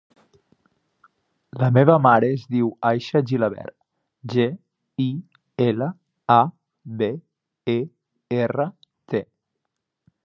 [1.63, 3.75] La meva mare es diu Aixa Gilabert:
[4.33, 4.47] ge,
[5.05, 5.09] i,
[5.67, 5.91] ela,
[6.37, 6.39] a,
[7.03, 7.11] be,
[7.75, 7.77] e,
[8.41, 8.67] erra,
[9.15, 9.25] te.